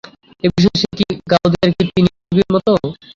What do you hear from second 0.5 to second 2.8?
বিষয়ে সে কি গাওদিয়ার কীর্তি নিয়োগীর মতো?